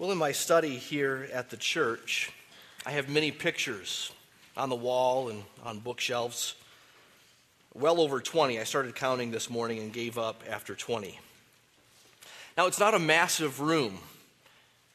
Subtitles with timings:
[0.00, 2.32] Well, in my study here at the church,
[2.86, 4.10] I have many pictures
[4.56, 6.54] on the wall and on bookshelves.
[7.74, 8.58] Well over 20.
[8.58, 11.20] I started counting this morning and gave up after 20.
[12.56, 13.98] Now, it's not a massive room,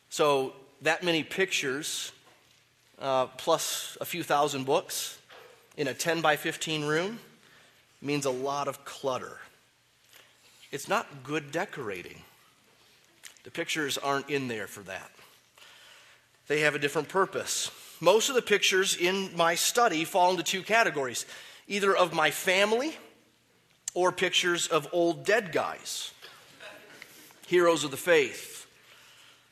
[0.09, 2.11] so that many pictures
[2.97, 5.19] uh, plus a few thousand books
[5.77, 7.19] in a 10 by 15 room
[8.01, 9.37] means a lot of clutter.
[10.71, 12.23] It's not good decorating.
[13.45, 15.11] The pictures aren't in there for that.
[16.47, 17.69] They have a different purpose.
[18.01, 21.25] Most of the pictures in my study fall into two categories
[21.67, 22.95] either of my family
[23.93, 26.11] or pictures of old dead guys,
[27.47, 28.67] heroes of the faith,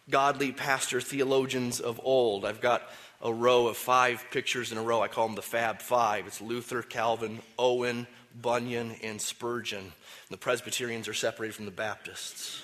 [0.09, 2.45] godly pastor theologians of old.
[2.45, 2.83] I've got
[3.21, 5.01] a row of five pictures in a row.
[5.01, 6.27] I call them the Fab Five.
[6.27, 8.07] It's Luther, Calvin, Owen,
[8.39, 9.93] Bunyan, and Spurgeon.
[10.29, 12.63] The Presbyterians are separated from the Baptists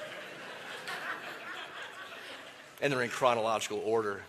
[2.82, 4.22] and they're in chronological order.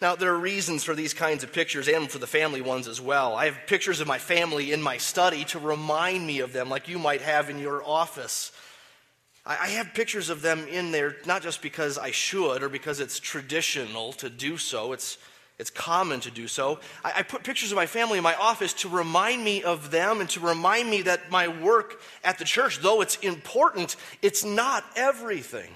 [0.00, 3.00] Now, there are reasons for these kinds of pictures and for the family ones as
[3.00, 3.34] well.
[3.34, 6.88] I have pictures of my family in my study to remind me of them, like
[6.88, 8.52] you might have in your office.
[9.46, 13.20] I have pictures of them in there not just because I should or because it's
[13.20, 15.18] traditional to do so, it's,
[15.58, 16.80] it's common to do so.
[17.04, 20.20] I, I put pictures of my family in my office to remind me of them
[20.20, 24.84] and to remind me that my work at the church, though it's important, it's not
[24.96, 25.70] everything.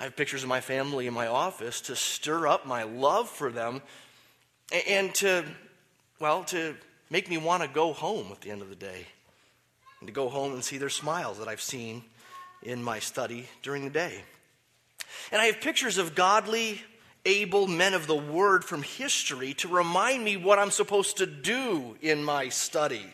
[0.00, 3.52] I have pictures of my family in my office to stir up my love for
[3.52, 3.82] them
[4.88, 5.44] and to,
[6.18, 6.74] well, to
[7.10, 9.06] make me want to go home at the end of the day
[10.00, 12.02] and to go home and see their smiles that I've seen
[12.62, 14.22] in my study during the day.
[15.32, 16.80] And I have pictures of godly,
[17.26, 21.98] able men of the word from history to remind me what I'm supposed to do
[22.00, 23.04] in my study,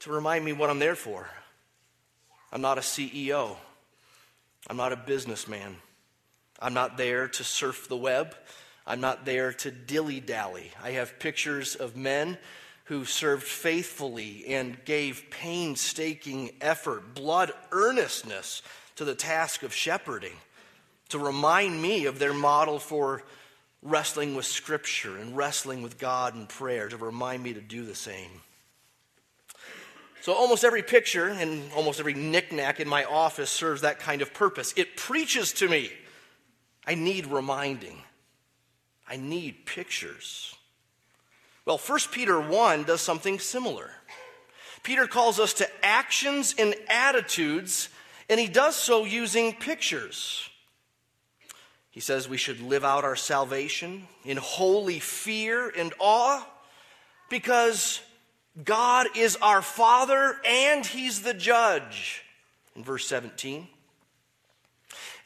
[0.00, 1.26] to remind me what I'm there for.
[2.52, 3.56] I'm not a CEO.
[4.70, 5.78] I'm not a businessman.
[6.60, 8.36] I'm not there to surf the web.
[8.86, 10.70] I'm not there to dilly dally.
[10.80, 12.38] I have pictures of men
[12.84, 18.62] who served faithfully and gave painstaking effort, blood earnestness
[18.94, 20.36] to the task of shepherding,
[21.08, 23.24] to remind me of their model for
[23.82, 27.96] wrestling with Scripture and wrestling with God in prayer, to remind me to do the
[27.96, 28.40] same.
[30.22, 34.34] So, almost every picture and almost every knickknack in my office serves that kind of
[34.34, 34.74] purpose.
[34.76, 35.90] It preaches to me.
[36.86, 38.02] I need reminding,
[39.08, 40.54] I need pictures.
[41.64, 43.90] Well, 1 Peter 1 does something similar.
[44.82, 47.90] Peter calls us to actions and attitudes,
[48.28, 50.48] and he does so using pictures.
[51.90, 56.46] He says we should live out our salvation in holy fear and awe
[57.28, 58.00] because
[58.64, 62.24] God is our Father and He's the judge.
[62.76, 63.68] In verse 17.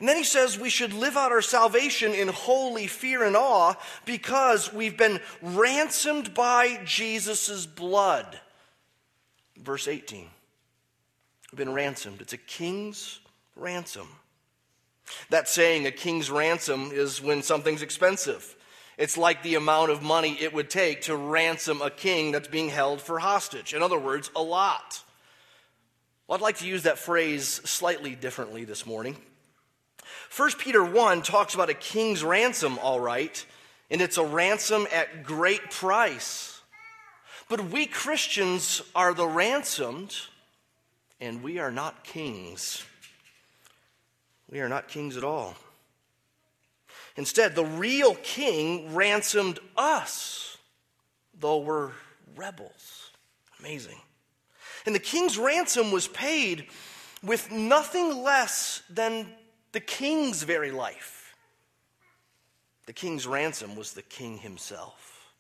[0.01, 3.75] And then he says we should live out our salvation in holy fear and awe
[4.05, 8.41] because we've been ransomed by Jesus' blood.
[9.57, 10.27] Verse 18.
[11.53, 12.21] We've been ransomed.
[12.21, 13.21] It's a king's
[13.55, 14.09] ransom.
[15.31, 18.57] That saying, a king's ransom, is when something's expensive.
[18.97, 22.69] It's like the amount of money it would take to ransom a king that's being
[22.69, 23.75] held for hostage.
[23.75, 25.03] In other words, a lot.
[26.27, 29.17] Well, I'd like to use that phrase slightly differently this morning.
[30.37, 33.45] 1 Peter 1 talks about a king's ransom, all right,
[33.91, 36.61] and it's a ransom at great price.
[37.49, 40.17] But we Christians are the ransomed,
[41.21, 42.85] and we are not kings.
[44.51, 45.57] We are not kings at all.
[47.17, 50.57] Instead, the real king ransomed us,
[51.39, 51.93] though we're
[52.37, 53.11] rebels.
[53.61, 54.01] Amazing.
[54.87, 56.67] And the king's ransom was paid
[57.23, 59.29] with nothing less than
[59.73, 61.35] the king's very life.
[62.87, 65.33] The king's ransom was the king himself.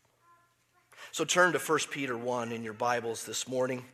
[1.13, 3.85] So turn to 1 Peter 1 in your Bibles this morning.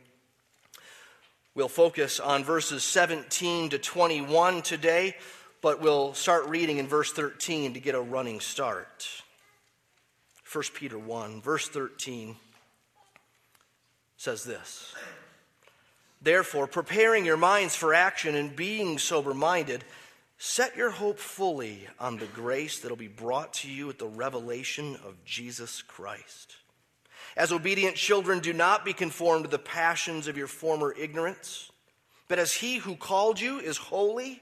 [1.53, 5.15] We'll focus on verses 17 to 21 today
[5.61, 9.07] but we'll start reading in verse 13 to get a running start.
[10.51, 12.35] 1 Peter 1, verse 13
[14.17, 14.93] says this
[16.21, 19.83] Therefore, preparing your minds for action and being sober minded,
[20.37, 24.07] set your hope fully on the grace that will be brought to you at the
[24.07, 26.57] revelation of Jesus Christ.
[27.37, 31.71] As obedient children, do not be conformed to the passions of your former ignorance,
[32.27, 34.41] but as he who called you is holy,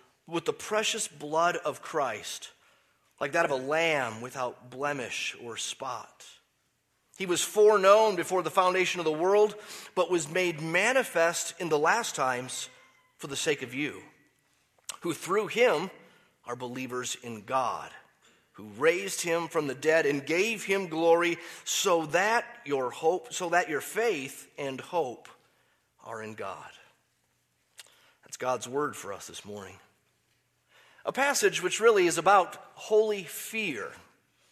[0.31, 2.51] with the precious blood of Christ,
[3.19, 6.25] like that of a lamb without blemish or spot.
[7.17, 9.55] He was foreknown before the foundation of the world,
[9.93, 12.69] but was made manifest in the last times
[13.17, 14.01] for the sake of you,
[15.01, 15.91] who through him
[16.47, 17.91] are believers in God,
[18.53, 23.49] who raised him from the dead and gave him glory, so that your hope, so
[23.49, 25.27] that your faith and hope
[26.03, 26.71] are in God.
[28.23, 29.75] That's God's word for us this morning.
[31.05, 33.91] A passage which really is about holy fear.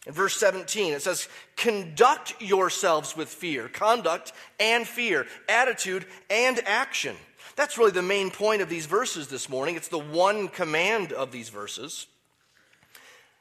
[0.06, 7.16] In verse 17, it says, Conduct yourselves with fear, conduct and fear, attitude and action.
[7.56, 9.76] That's really the main point of these verses this morning.
[9.76, 12.06] It's the one command of these verses.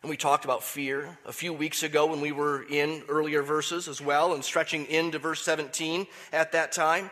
[0.01, 3.88] And we talked about fear a few weeks ago when we were in earlier verses
[3.88, 7.09] as well and stretching into verse 17 at that time.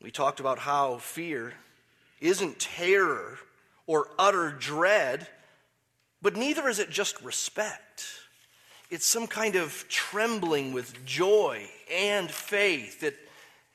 [0.00, 1.54] We talked about how fear
[2.20, 3.38] isn't terror
[3.86, 5.26] or utter dread,
[6.20, 8.04] but neither is it just respect.
[8.90, 13.02] It's some kind of trembling with joy and faith.
[13.02, 13.16] It,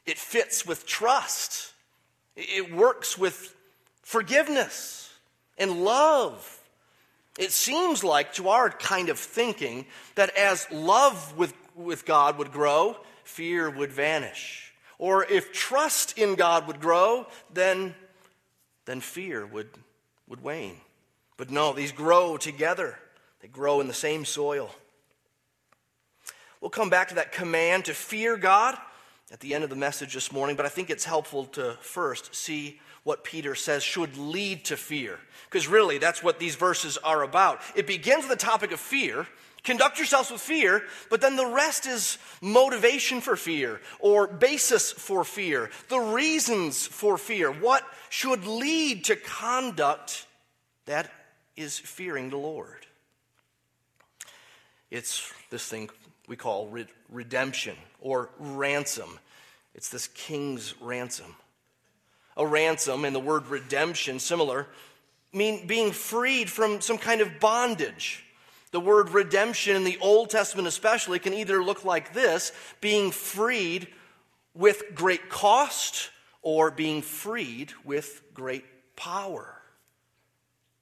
[0.05, 1.73] it fits with trust.
[2.35, 3.55] It works with
[4.03, 5.11] forgiveness
[5.57, 6.61] and love.
[7.37, 12.51] It seems like, to our kind of thinking, that as love with, with God would
[12.51, 14.73] grow, fear would vanish.
[14.99, 17.93] Or if trust in God would grow, then,
[18.85, 19.69] then fear would,
[20.27, 20.77] would wane.
[21.37, 22.97] But no, these grow together,
[23.41, 24.73] they grow in the same soil.
[26.61, 28.77] We'll come back to that command to fear God
[29.31, 32.33] at the end of the message this morning, but I think it's helpful to first
[32.33, 35.19] see what Peter says should lead to fear.
[35.45, 37.61] Because really, that's what these verses are about.
[37.75, 39.27] It begins with the topic of fear.
[39.63, 45.23] Conduct yourselves with fear, but then the rest is motivation for fear or basis for
[45.23, 50.25] fear, the reasons for fear, what should lead to conduct
[50.85, 51.11] that
[51.57, 52.85] is fearing the Lord.
[54.89, 55.89] It's this thing
[56.27, 56.73] we call
[57.09, 59.19] redemption or ransom.
[59.75, 61.35] It's this king's ransom.
[62.37, 64.67] A ransom and the word redemption, similar,
[65.33, 68.23] mean being freed from some kind of bondage.
[68.71, 73.87] The word redemption in the Old Testament, especially, can either look like this being freed
[74.53, 76.09] with great cost
[76.41, 78.65] or being freed with great
[78.95, 79.53] power.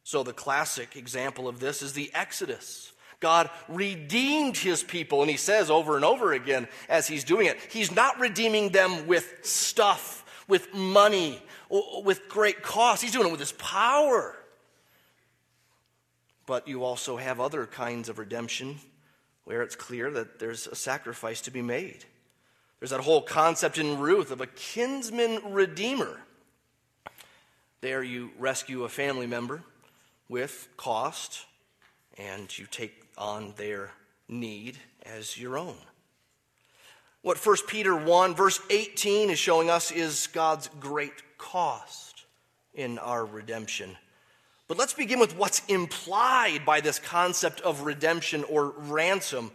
[0.04, 2.92] So, the classic example of this is the Exodus.
[3.20, 5.22] God redeemed his people.
[5.22, 9.08] And he says over and over again as he's doing it, he's not redeeming them
[9.08, 11.42] with stuff, with money,
[12.04, 13.02] with great cost.
[13.02, 14.36] He's doing it with his power.
[16.46, 18.80] But you also have other kinds of redemption
[19.46, 22.06] where it's clear that there's a sacrifice to be made.
[22.80, 26.20] There's that whole concept in Ruth of a kinsman redeemer.
[27.82, 29.64] There you rescue a family member
[30.28, 31.46] with cost
[32.18, 33.92] and you take on their
[34.28, 35.78] need as your own.
[37.22, 42.26] What 1 Peter 1, verse 18 is showing us is God's great cost
[42.74, 43.98] in our redemption.
[44.68, 49.52] But let's begin with what's implied by this concept of redemption or ransom.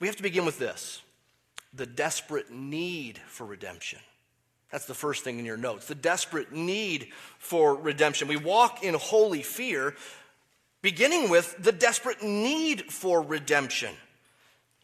[0.00, 1.02] We have to begin with this
[1.74, 4.00] the desperate need for redemption.
[4.72, 5.86] That's the first thing in your notes.
[5.86, 8.28] The desperate need for redemption.
[8.28, 9.94] We walk in holy fear
[10.82, 13.94] beginning with the desperate need for redemption.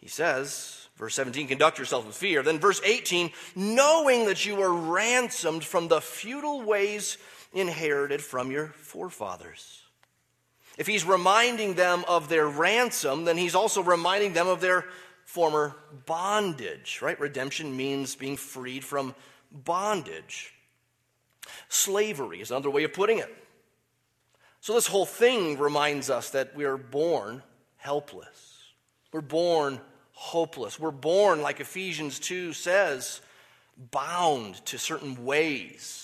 [0.01, 2.43] He says, verse 17, conduct yourself with fear.
[2.43, 7.17] Then, verse 18, knowing that you were ransomed from the futile ways
[7.55, 9.83] inherited from your forefathers.
[10.77, 14.87] If he's reminding them of their ransom, then he's also reminding them of their
[15.25, 17.19] former bondage, right?
[17.19, 19.15] Redemption means being freed from
[19.53, 20.53] bondage.
[21.69, 23.35] Slavery is another way of putting it.
[24.61, 27.43] So, this whole thing reminds us that we are born
[27.77, 28.63] helpless.
[29.13, 29.81] We're born
[30.13, 30.81] hopeless.
[30.81, 33.21] We're born, like Ephesians 2 says,
[33.91, 36.04] bound to certain ways,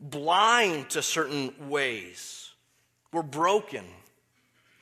[0.00, 2.50] blind to certain ways.
[3.12, 3.84] We're broken,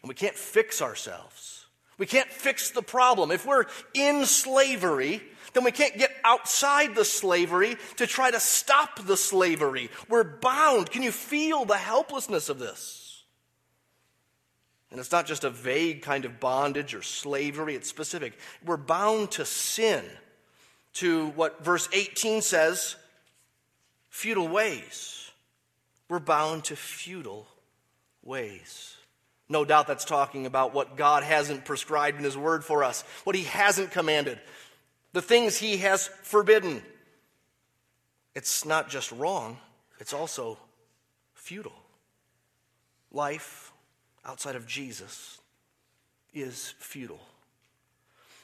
[0.02, 1.66] and we can't fix ourselves.
[1.98, 3.30] We can't fix the problem.
[3.30, 9.06] If we're in slavery, then we can't get outside the slavery to try to stop
[9.06, 9.90] the slavery.
[10.08, 10.90] We're bound.
[10.90, 13.22] Can you feel the helplessness of this?
[14.90, 18.38] And it's not just a vague kind of bondage or slavery, it's specific.
[18.64, 20.04] We're bound to sin,
[20.94, 22.96] to what verse 18 says
[24.14, 25.28] futile ways.
[26.08, 27.48] We're bound to futile
[28.22, 28.94] ways.
[29.48, 33.34] No doubt that's talking about what God hasn't prescribed in His Word for us, what
[33.34, 34.38] He hasn't commanded,
[35.12, 36.80] the things He has forbidden.
[38.36, 39.58] It's not just wrong,
[39.98, 40.58] it's also
[41.34, 41.72] futile.
[43.10, 43.72] Life
[44.24, 45.40] outside of Jesus
[46.32, 47.20] is futile.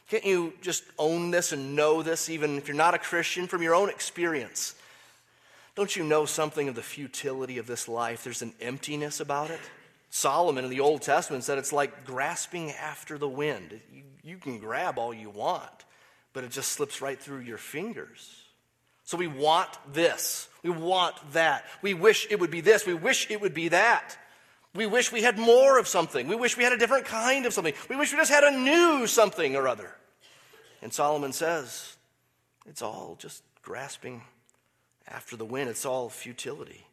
[0.09, 3.63] Can't you just own this and know this, even if you're not a Christian, from
[3.63, 4.75] your own experience?
[5.75, 8.25] Don't you know something of the futility of this life?
[8.25, 9.61] There's an emptiness about it.
[10.11, 13.81] Solomon in the Old Testament said it's like grasping after the wind.
[13.93, 15.85] You, you can grab all you want,
[16.33, 18.37] but it just slips right through your fingers.
[19.05, 20.49] So we want this.
[20.63, 21.65] We want that.
[21.81, 22.87] We wish it would be this.
[22.87, 24.17] We wish it would be that.
[24.75, 26.29] We wish we had more of something.
[26.29, 27.75] We wish we had a different kind of something.
[27.89, 29.97] We wish we just had a new something or other.
[30.83, 31.97] And Solomon says
[32.67, 34.23] it's all just grasping
[35.11, 36.87] after the wind, it's all futility.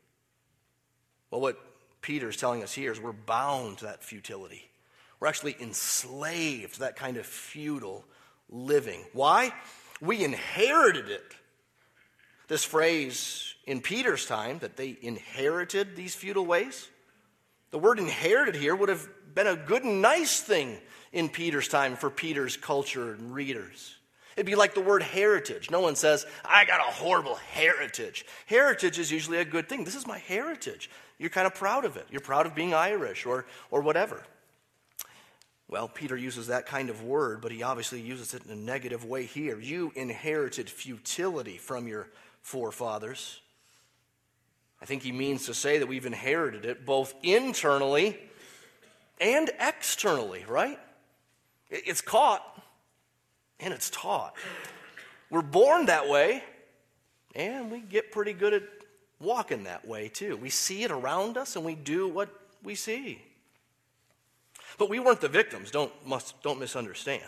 [1.29, 1.57] Well, what
[2.01, 4.69] Peter is telling us here is we're bound to that futility.
[5.19, 8.05] We're actually enslaved to that kind of futile
[8.50, 9.03] living.
[9.13, 9.53] Why?
[10.01, 11.36] We inherited it.
[12.47, 16.88] This phrase in Peter's time that they inherited these futile ways,
[17.71, 20.77] the word inherited here would have been a good and nice thing
[21.12, 23.96] in Peter's time for Peter's culture and readers.
[24.38, 25.72] It'd be like the word heritage.
[25.72, 28.24] No one says, I got a horrible heritage.
[28.46, 29.84] Heritage is usually a good thing.
[29.84, 30.91] This is my heritage.
[31.17, 32.06] You're kind of proud of it.
[32.12, 34.24] You're proud of being Irish or, or whatever.
[35.67, 39.03] Well, Peter uses that kind of word, but he obviously uses it in a negative
[39.03, 39.60] way here.
[39.60, 42.08] You inherited futility from your
[42.44, 43.41] forefathers.
[44.79, 48.20] I think he means to say that we've inherited it both internally
[49.20, 50.79] and externally, right?
[51.72, 52.56] It's caught
[53.59, 54.35] and it's taught.
[55.29, 56.43] We're born that way,
[57.35, 58.63] and we get pretty good at
[59.19, 60.37] walking that way too.
[60.37, 62.29] We see it around us and we do what
[62.63, 63.21] we see.
[64.77, 67.23] But we weren't the victims, don't, must, don't misunderstand.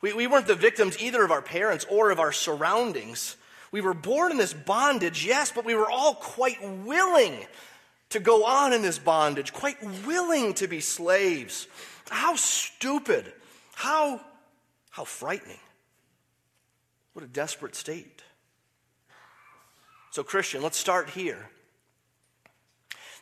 [0.00, 3.36] We, we weren't the victims either of our parents or of our surroundings.
[3.70, 7.46] We were born in this bondage, yes, but we were all quite willing
[8.10, 9.76] to go on in this bondage, quite
[10.06, 11.68] willing to be slaves.
[12.08, 13.32] How stupid,
[13.74, 14.20] how,
[14.90, 15.60] how frightening.
[17.12, 18.22] What a desperate state.
[20.10, 21.50] So, Christian, let's start here.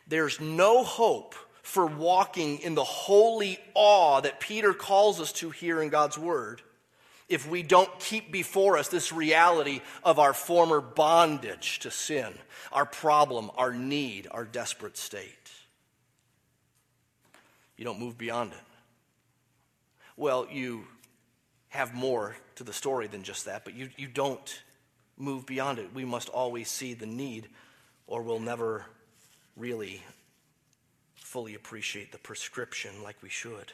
[0.07, 5.81] There's no hope for walking in the holy awe that Peter calls us to here
[5.81, 6.61] in God's Word
[7.27, 12.33] if we don't keep before us this reality of our former bondage to sin,
[12.71, 15.51] our problem, our need, our desperate state.
[17.75, 18.59] You don't move beyond it.
[20.15, 20.85] Well, you
[21.77, 24.61] have more to the story than just that, but you, you don't
[25.15, 25.93] move beyond it.
[25.93, 27.47] We must always see the need,
[28.07, 28.85] or we'll never
[29.55, 30.01] really
[31.15, 33.71] fully appreciate the prescription like we should.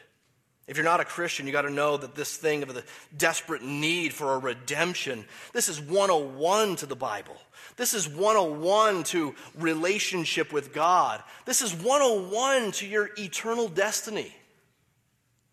[0.67, 2.83] If you're not a Christian, you got to know that this thing of the
[3.17, 7.37] desperate need for a redemption, this is 101 to the Bible.
[7.77, 11.23] This is 101 to relationship with God.
[11.45, 14.35] This is 101 to your eternal destiny.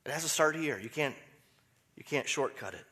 [0.04, 0.80] It has to start here.
[0.80, 1.14] You can't,
[2.00, 2.86] you can't shortcut it.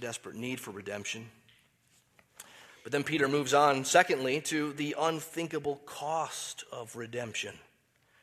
[0.00, 1.30] desperate need for redemption.
[2.82, 7.54] But then Peter moves on, secondly, to the unthinkable cost of redemption.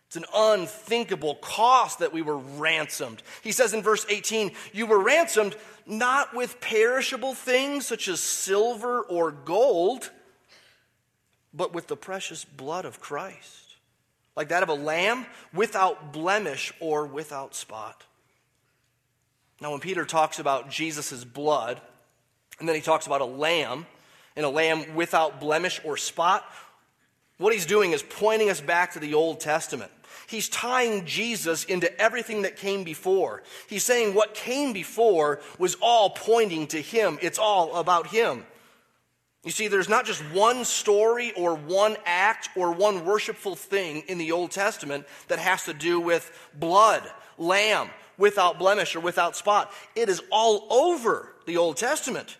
[0.07, 3.23] It's an unthinkable cost that we were ransomed.
[3.41, 5.55] He says in verse 18, You were ransomed
[5.85, 10.11] not with perishable things such as silver or gold,
[11.53, 13.77] but with the precious blood of Christ,
[14.35, 18.03] like that of a lamb without blemish or without spot.
[19.61, 21.79] Now, when Peter talks about Jesus' blood,
[22.59, 23.85] and then he talks about a lamb,
[24.35, 26.43] and a lamb without blemish or spot,
[27.37, 29.91] what he's doing is pointing us back to the Old Testament.
[30.27, 33.43] He's tying Jesus into everything that came before.
[33.67, 37.19] He's saying what came before was all pointing to him.
[37.21, 38.45] It's all about him.
[39.43, 44.19] You see, there's not just one story or one act or one worshipful thing in
[44.19, 47.03] the Old Testament that has to do with blood,
[47.39, 47.89] lamb,
[48.21, 49.73] without blemish or without spot.
[49.95, 52.37] It is all over the Old Testament.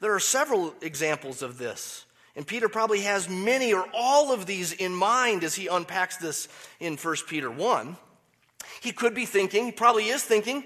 [0.00, 2.04] There are several examples of this.
[2.36, 6.48] And Peter probably has many or all of these in mind as he unpacks this
[6.78, 7.96] in 1 Peter 1.
[8.80, 10.64] He could be thinking, he probably is thinking,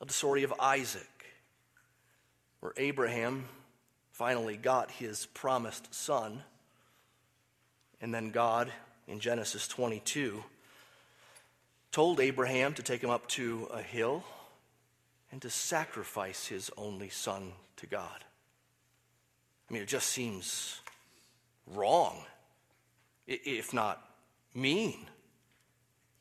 [0.00, 1.08] of the story of Isaac,
[2.60, 3.46] where Abraham
[4.12, 6.42] finally got his promised son.
[8.00, 8.70] And then God,
[9.08, 10.44] in Genesis 22,
[11.92, 14.24] told Abraham to take him up to a hill
[15.30, 18.24] and to sacrifice his only son to God.
[19.68, 20.80] I mean, it just seems
[21.66, 22.24] wrong.
[23.26, 24.02] if not
[24.54, 25.06] mean.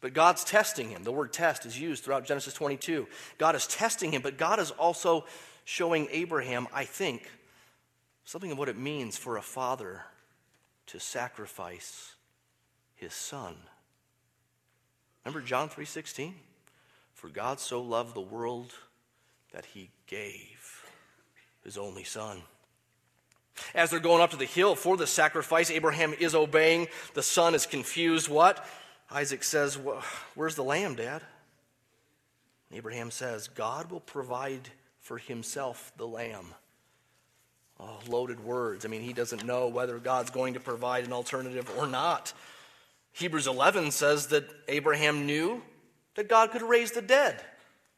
[0.01, 1.03] But God's testing him.
[1.03, 3.07] The word test is used throughout Genesis 22.
[3.37, 5.25] God is testing him, but God is also
[5.63, 7.29] showing Abraham, I think,
[8.25, 10.03] something of what it means for a father
[10.87, 12.13] to sacrifice
[12.95, 13.55] his son.
[15.27, 16.35] Remember John 3:16?
[17.13, 18.73] For God so loved the world
[19.51, 20.85] that he gave
[21.65, 22.43] his only son.
[23.75, 26.87] As they're going up to the hill for the sacrifice, Abraham is obeying.
[27.13, 28.29] The son is confused.
[28.29, 28.65] What?
[29.11, 29.77] Isaac says,
[30.33, 31.23] Where's the lamb, Dad?
[32.71, 34.69] Abraham says, God will provide
[35.01, 36.53] for himself the lamb.
[37.81, 38.85] Oh, loaded words.
[38.85, 42.31] I mean, he doesn't know whether God's going to provide an alternative or not.
[43.17, 45.63] Hebrews 11 says that Abraham knew
[46.13, 47.41] that God could raise the dead.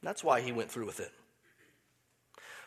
[0.01, 1.11] That's why he went through with it.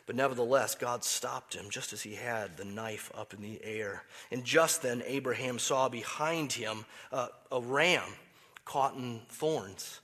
[0.05, 4.05] But nevertheless, God stopped him just as he had the knife up in the air.
[4.31, 8.03] And just then, Abraham saw behind him uh, a ram
[8.67, 10.01] caught in thorns.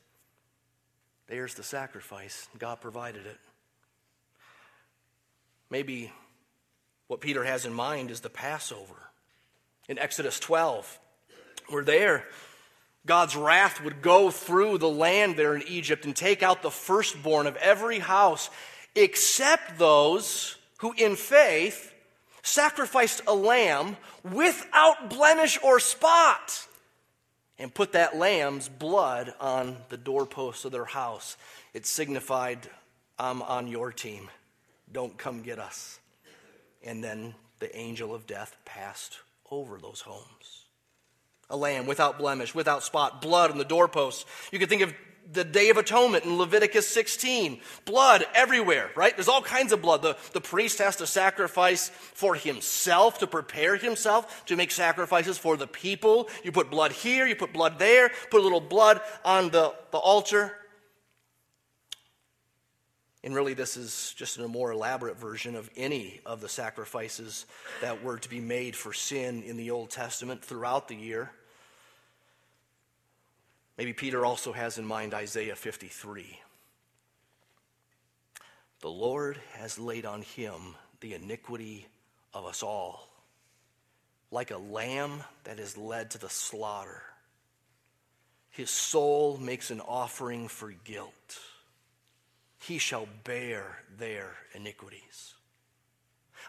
[1.26, 2.48] There's the sacrifice.
[2.58, 3.38] God provided it.
[5.68, 6.10] Maybe
[7.08, 9.10] what Peter has in mind is the Passover.
[9.86, 10.98] In Exodus 12,
[11.70, 12.24] we're there.
[13.06, 17.46] God's wrath would go through the land there in Egypt and take out the firstborn
[17.46, 18.50] of every house,
[18.94, 21.94] except those who, in faith,
[22.42, 26.66] sacrificed a lamb without blemish or spot
[27.58, 31.36] and put that lamb's blood on the doorposts of their house.
[31.74, 32.58] It signified,
[33.18, 34.30] I'm on your team.
[34.92, 35.98] Don't come get us.
[36.84, 39.18] And then the angel of death passed
[39.50, 40.64] over those homes.
[41.50, 44.26] A lamb without blemish, without spot, blood on the doorposts.
[44.52, 44.94] You could think of
[45.32, 47.60] the Day of Atonement in Leviticus 16.
[47.84, 49.14] Blood everywhere, right?
[49.14, 50.02] There's all kinds of blood.
[50.02, 55.56] The, the priest has to sacrifice for himself, to prepare himself, to make sacrifices for
[55.56, 56.28] the people.
[56.44, 59.98] You put blood here, you put blood there, put a little blood on the, the
[59.98, 60.57] altar.
[63.24, 67.46] And really, this is just a more elaborate version of any of the sacrifices
[67.80, 71.30] that were to be made for sin in the Old Testament throughout the year.
[73.76, 76.40] Maybe Peter also has in mind Isaiah 53.
[78.80, 81.86] The Lord has laid on him the iniquity
[82.32, 83.08] of us all,
[84.30, 87.02] like a lamb that is led to the slaughter.
[88.50, 91.38] His soul makes an offering for guilt.
[92.58, 95.34] He shall bear their iniquities.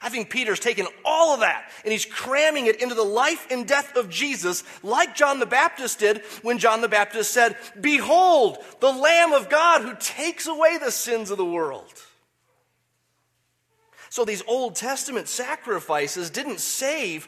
[0.02, 3.68] I think Peter's taken all of that and he's cramming it into the life and
[3.68, 8.92] death of Jesus, like John the Baptist did when John the Baptist said, Behold, the
[8.92, 11.92] Lamb of God who takes away the sins of the world.
[14.10, 17.28] So these Old Testament sacrifices didn't save,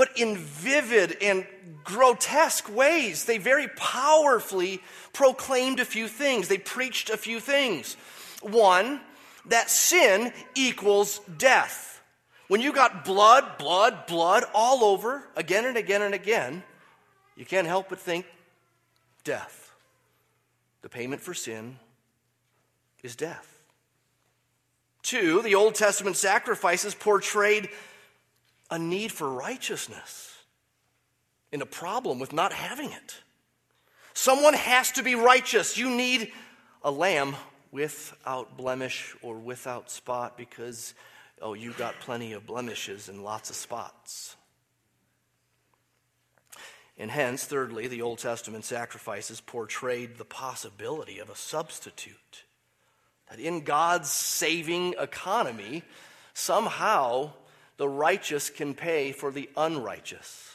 [0.00, 1.46] but in vivid and
[1.84, 4.80] grotesque ways, they very powerfully
[5.12, 6.48] proclaimed a few things.
[6.48, 7.98] They preached a few things.
[8.40, 9.02] One,
[9.48, 12.00] that sin equals death.
[12.48, 16.62] When you got blood, blood, blood all over again and again and again,
[17.36, 18.24] you can't help but think
[19.22, 19.70] death.
[20.80, 21.76] The payment for sin
[23.02, 23.60] is death.
[25.02, 27.68] Two, the Old Testament sacrifices portrayed
[28.70, 30.34] a need for righteousness
[31.52, 33.16] and a problem with not having it.
[34.14, 35.76] Someone has to be righteous.
[35.76, 36.32] You need
[36.82, 37.36] a lamb
[37.72, 40.94] without blemish or without spot because,
[41.40, 44.36] oh, you got plenty of blemishes and lots of spots.
[46.98, 52.44] And hence, thirdly, the Old Testament sacrifices portrayed the possibility of a substitute.
[53.30, 55.82] That in God's saving economy,
[56.34, 57.32] somehow
[57.80, 60.54] the righteous can pay for the unrighteous.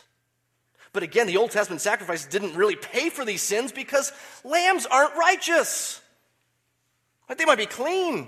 [0.93, 4.11] But again, the Old Testament sacrifices didn't really pay for these sins because
[4.43, 5.99] lambs aren't righteous.
[7.27, 8.27] But they might be clean.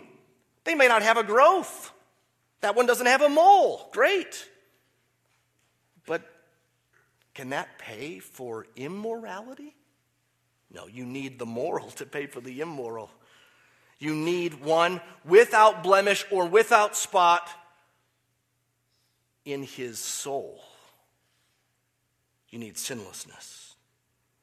[0.63, 1.91] They may not have a growth.
[2.61, 3.87] That one doesn't have a mole.
[3.93, 4.49] Great.
[6.07, 6.23] But
[7.35, 9.75] can that pay for immorality?
[10.71, 13.11] No, you need the moral to pay for the immoral.
[13.99, 17.47] You need one without blemish or without spot
[19.47, 20.59] in his soul.
[22.49, 23.75] You need sinlessness.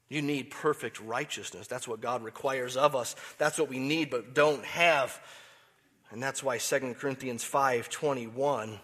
[0.09, 1.67] You need perfect righteousness.
[1.67, 3.15] That's what God requires of us.
[3.37, 5.21] That's what we need but don't have.
[6.11, 8.81] And that's why 2 Corinthians 5:21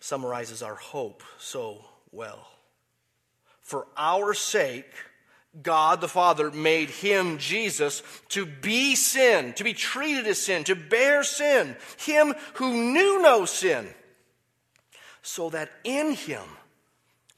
[0.00, 2.48] summarizes our hope so well.
[3.60, 4.92] For our sake
[5.62, 10.74] God the Father made him, Jesus, to be sin, to be treated as sin, to
[10.74, 13.94] bear sin, him who knew no sin,
[15.26, 16.44] so that in him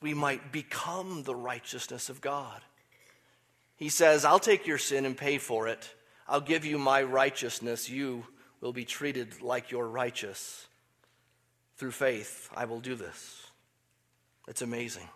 [0.02, 2.60] we might become the righteousness of God.
[3.76, 5.88] He says, I'll take your sin and pay for it.
[6.28, 7.88] I'll give you my righteousness.
[7.88, 8.26] You
[8.60, 10.66] will be treated like you're righteous.
[11.76, 13.46] Through faith, I will do this.
[14.46, 15.08] It's amazing.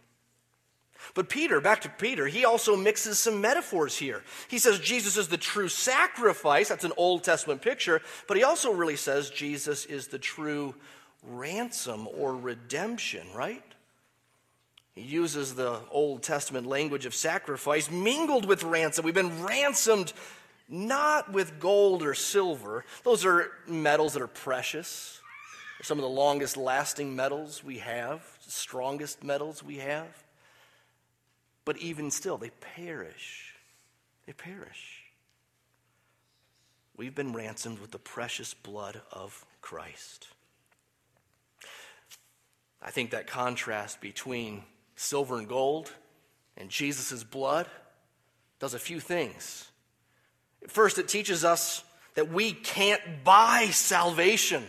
[1.15, 4.23] But Peter, back to Peter, he also mixes some metaphors here.
[4.49, 6.71] He says Jesus is the true sacrifice.
[6.71, 8.01] That's an Old Testament picture.
[8.27, 10.75] But he also really says Jesus is the true
[11.23, 13.63] ransom or redemption, right?
[14.95, 19.05] He uses the Old Testament language of sacrifice mingled with ransom.
[19.05, 20.13] We've been ransomed
[20.69, 25.21] not with gold or silver, those are metals that are precious.
[25.83, 30.25] some of the longest lasting metals we have, strongest metals we have.
[31.65, 33.55] But even still, they perish.
[34.27, 35.03] They perish.
[36.97, 40.29] We've been ransomed with the precious blood of Christ.
[42.83, 44.65] I think that contrast between
[44.97, 45.91] silver and gold
[46.57, 47.67] and Jesus' blood
[48.59, 49.71] does a few things.
[50.69, 54.65] First, it teaches us that we can't buy salvation.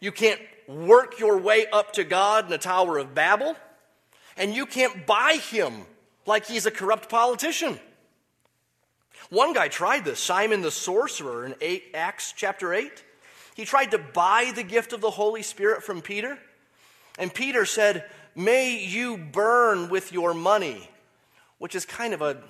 [0.00, 3.56] You can't work your way up to God in the Tower of Babel,
[4.36, 5.72] and you can't buy him
[6.26, 7.78] like he's a corrupt politician.
[9.30, 13.04] One guy tried this, Simon the sorcerer in eight, Acts chapter 8.
[13.54, 16.38] He tried to buy the gift of the Holy Spirit from Peter.
[17.18, 20.88] And Peter said, May you burn with your money,
[21.58, 22.42] which is kind of a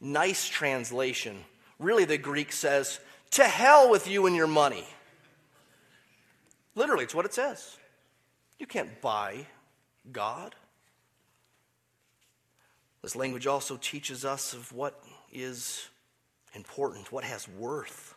[0.00, 1.38] nice translation.
[1.78, 3.00] Really, the Greek says,
[3.32, 4.86] To hell with you and your money.
[6.74, 7.76] Literally, it's what it says.
[8.58, 9.46] You can't buy
[10.10, 10.54] God.
[13.02, 15.88] This language also teaches us of what is
[16.54, 18.11] important, what has worth.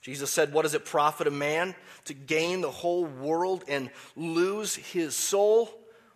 [0.00, 1.74] Jesus said, What does it profit a man
[2.06, 5.70] to gain the whole world and lose his soul?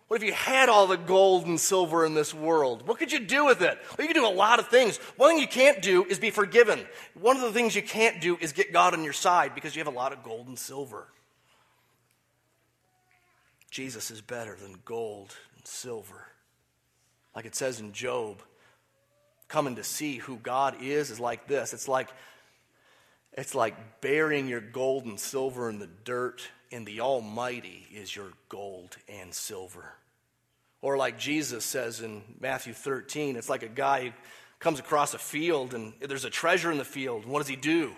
[0.07, 2.87] What if you had all the gold and silver in this world?
[2.87, 3.79] What could you do with it?
[3.97, 4.97] Well, you can do a lot of things.
[5.17, 6.85] One thing you can't do is be forgiven.
[7.19, 9.79] One of the things you can't do is get God on your side because you
[9.83, 11.07] have a lot of gold and silver.
[13.71, 16.27] Jesus is better than gold and silver.
[17.35, 18.41] Like it says in Job,
[19.47, 21.73] coming to see who God is is like this.
[21.73, 22.09] It's like
[23.35, 28.31] it's like burying your gold and silver in the dirt, and the Almighty is your
[28.49, 29.93] gold and silver.
[30.81, 34.11] Or like Jesus says in Matthew 13, it's like a guy who
[34.59, 37.25] comes across a field and there's a treasure in the field.
[37.25, 37.93] What does he do?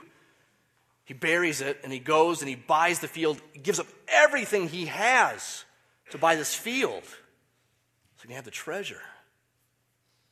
[1.06, 4.68] He buries it and he goes and he buys the field, he gives up everything
[4.68, 5.64] he has
[6.12, 9.02] to buy this field so he can have the treasure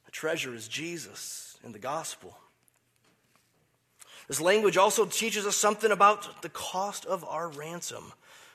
[0.05, 2.37] The treasure is Jesus in the gospel.
[4.27, 8.11] This language also teaches us something about the cost of our ransom.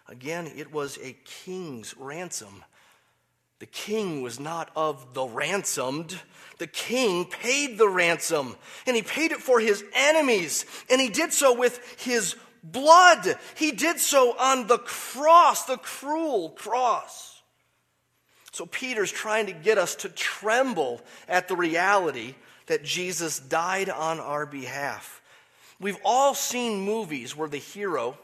[0.08, 2.64] Again, it was a king's ransom.
[3.60, 6.18] The king was not of the ransomed.
[6.58, 8.56] The king paid the ransom,
[8.86, 13.38] and he paid it for his enemies, and he did so with his blood.
[13.54, 17.42] He did so on the cross, the cruel cross.
[18.52, 22.34] So Peter's trying to get us to tremble at the reality
[22.66, 25.19] that Jesus died on our behalf.
[25.80, 28.16] We've all seen movies where the hero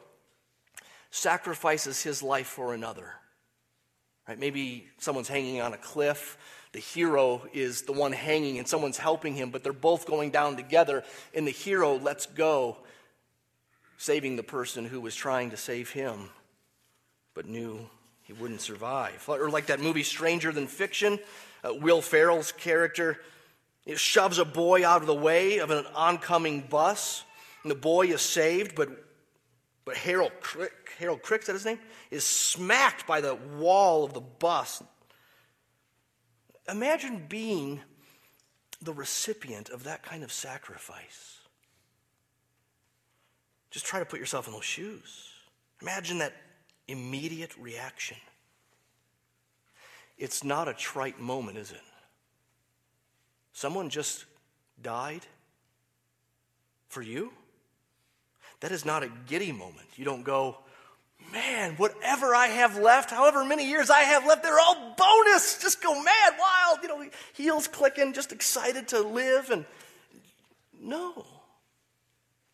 [1.11, 3.15] sacrifices his life for another.
[4.29, 4.39] Right?
[4.39, 6.37] Maybe someone's hanging on a cliff.
[6.73, 10.57] The hero is the one hanging and someone's helping him, but they're both going down
[10.57, 12.77] together, and the hero lets go,
[13.97, 16.29] saving the person who was trying to save him,
[17.33, 17.89] but knew
[18.25, 19.25] he wouldn't survive.
[19.27, 21.19] Or like that movie Stranger Than Fiction,
[21.65, 23.19] uh, Will Ferrell's character
[23.87, 27.23] it shoves a boy out of the way of an oncoming bus,
[27.67, 28.89] and the boy is saved, but,
[29.85, 31.81] but Harold Crick, Harold Crick, is that his name?
[32.13, 34.85] Is smacked by the wall of the bus.
[36.69, 37.81] Imagine being
[38.81, 41.41] the recipient of that kind of sacrifice.
[43.73, 45.31] Just try to put yourself in those shoes.
[45.83, 46.35] Imagine that
[46.87, 48.19] immediate reaction.
[50.19, 51.83] It's not a trite moment, is it?
[53.53, 54.25] Someone just
[54.81, 55.27] died
[56.89, 57.33] for you?
[58.61, 59.87] That is not a giddy moment.
[59.97, 60.59] You don't go,
[61.33, 65.61] man, whatever I have left, however many years I have left, they're all bonus.
[65.61, 69.51] Just go mad, wild, you know, heels clicking, just excited to live.
[69.51, 69.67] And
[70.81, 71.27] no,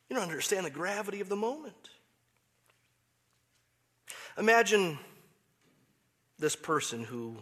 [0.08, 1.90] you don't understand the gravity of the moment.
[4.38, 4.98] Imagine
[6.38, 7.36] this person who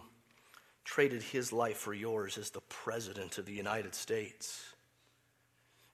[0.85, 4.70] traded his life for yours as the President of the United States.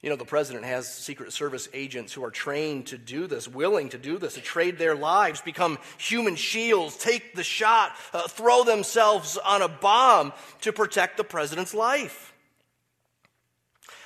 [0.06, 3.88] You know, the president has Secret Service agents who are trained to do this, willing
[3.88, 8.62] to do this, to trade their lives, become human shields, take the shot, uh, throw
[8.62, 12.32] themselves on a bomb to protect the president's life.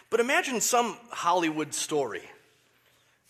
[0.08, 2.22] But imagine some Hollywood story,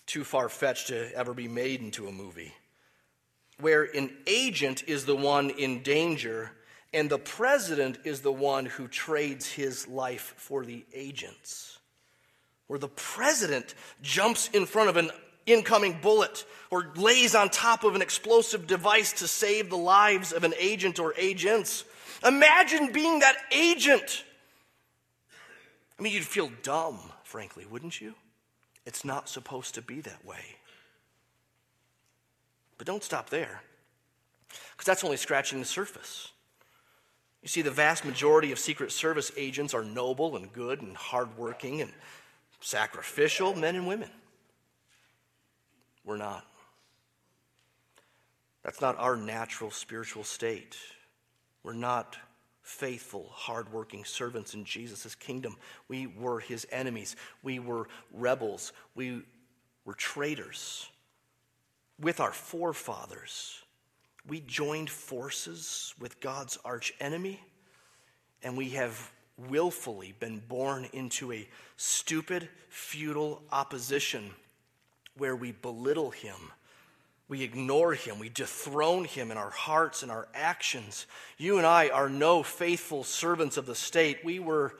[0.07, 2.55] too far fetched to ever be made into a movie,
[3.59, 6.53] where an agent is the one in danger
[6.93, 11.80] and the president is the one who trades his life for the agents.
[12.71, 15.11] Where the president jumps in front of an
[15.45, 20.45] incoming bullet or lays on top of an explosive device to save the lives of
[20.45, 21.85] an agent or agents.
[22.25, 24.23] Imagine being that agent.
[25.99, 28.15] I mean, you'd feel dumb, frankly, wouldn't you?
[28.87, 30.55] It's not supposed to be that way.
[32.79, 33.63] But don't stop there,
[34.49, 36.31] because that's only scratching the surface.
[37.43, 41.81] You see, the vast majority of Secret Service agents are noble and good and hardworking
[41.81, 41.91] and
[42.61, 44.11] sacrificial men and women.
[46.05, 46.45] We're not.
[48.63, 50.77] That's not our natural spiritual state.
[51.63, 52.17] We're not
[52.63, 55.57] faithful, hardworking servants in Jesus' kingdom.
[55.89, 57.17] We were his enemies.
[57.43, 58.73] We were rebels.
[58.95, 59.23] We
[59.85, 60.89] were traitors
[61.99, 63.63] with our forefathers
[64.29, 67.41] we joined forces with God's archenemy,
[68.43, 69.11] and we have
[69.49, 71.49] willfully been born into a
[71.81, 74.31] stupid, futile opposition
[75.17, 76.37] where we belittle him,
[77.27, 81.07] we ignore him, we dethrone him in our hearts and our actions.
[81.39, 84.19] You and I are no faithful servants of the state.
[84.23, 84.75] We were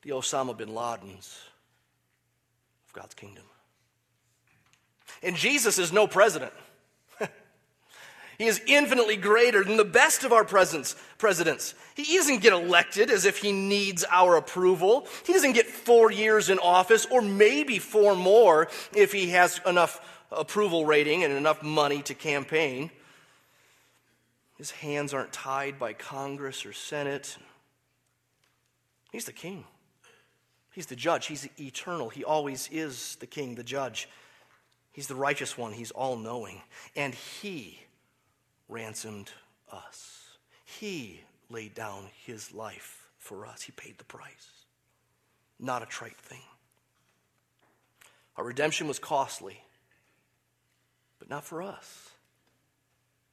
[0.00, 1.36] the Osama bin Ladens
[2.86, 3.44] of God's kingdom.
[5.22, 6.52] And Jesus is no president.
[8.38, 11.74] He is infinitely greater than the best of our presidents.
[11.94, 15.06] He doesn't get elected as if he needs our approval.
[15.24, 20.00] He doesn't get four years in office or maybe four more if he has enough
[20.30, 22.90] approval rating and enough money to campaign.
[24.58, 27.36] His hands aren't tied by Congress or Senate.
[29.12, 29.64] He's the king.
[30.72, 31.26] He's the judge.
[31.26, 32.10] He's eternal.
[32.10, 34.08] He always is the king, the judge.
[34.92, 35.72] He's the righteous one.
[35.72, 36.60] He's all knowing.
[36.94, 37.80] And he
[38.68, 39.30] ransomed
[39.72, 40.38] us.
[40.64, 44.50] He laid down his life for us, he paid the price.
[45.58, 46.42] Not a trite thing.
[48.36, 49.62] Our redemption was costly,
[51.18, 52.10] but not for us.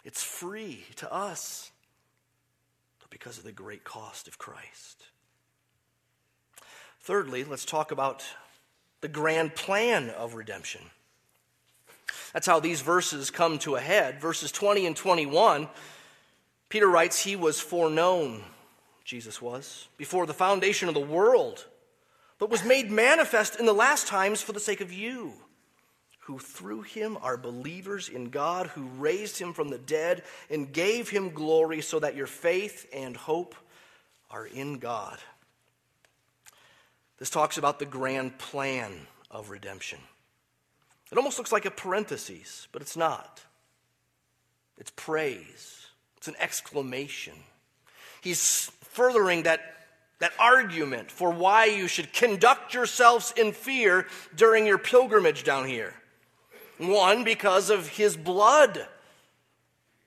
[0.04, 1.72] It's free to us,
[3.00, 5.04] but because of the great cost of Christ.
[7.02, 8.24] Thirdly, let's talk about
[9.02, 10.82] the grand plan of redemption.
[12.34, 14.20] That's how these verses come to a head.
[14.20, 15.68] Verses 20 and 21,
[16.70, 18.44] Peter writes, He was foreknown,
[19.04, 21.66] Jesus was, before the foundation of the world,
[22.40, 25.34] but was made manifest in the last times for the sake of you,
[26.22, 31.10] who through him are believers in God, who raised him from the dead and gave
[31.10, 33.56] him glory, so that your faith and hope
[34.32, 35.20] are in God.
[37.20, 40.00] This talks about the grand plan of redemption.
[41.14, 43.40] It almost looks like a parenthesis, but it's not.
[44.80, 45.86] It's praise,
[46.18, 47.36] it's an exclamation.
[48.22, 49.62] He's furthering that,
[50.18, 55.94] that argument for why you should conduct yourselves in fear during your pilgrimage down here.
[56.80, 58.88] One, because of his blood.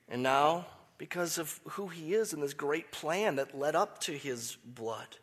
[0.08, 0.66] And now,
[0.98, 5.18] because of who he is and this great plan that led up to his blood.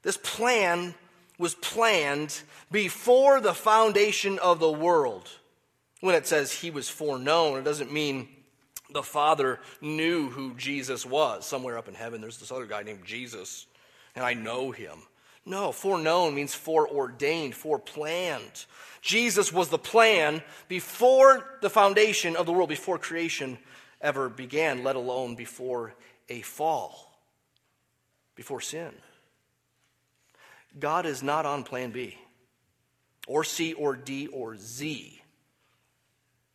[0.00, 0.94] This plan
[1.38, 5.28] was planned before the foundation of the world.
[6.00, 8.28] When it says he was foreknown, it doesn't mean
[8.92, 11.46] the Father knew who Jesus was.
[11.46, 13.66] Somewhere up in heaven, there's this other guy named Jesus,
[14.14, 14.98] and I know him.
[15.44, 18.66] No, foreknown means foreordained, foreplanned.
[19.00, 23.58] Jesus was the plan before the foundation of the world, before creation
[24.00, 25.94] ever began, let alone before
[26.28, 27.18] a fall,
[28.34, 28.92] before sin.
[30.78, 32.16] God is not on plan B
[33.26, 35.20] or C or D or Z.